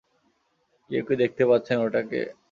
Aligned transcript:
কেউ 0.89 1.03
কি 1.07 1.13
দেখতে 1.21 1.43
পাচ্ছেন 1.49 1.77
ওটাকে? 1.85 2.21